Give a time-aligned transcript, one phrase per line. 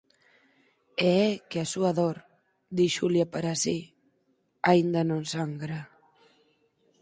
[1.07, 2.17] E é que a súa dor,
[2.75, 3.77] di Xulia para si,
[4.69, 5.79] aínda non sangra.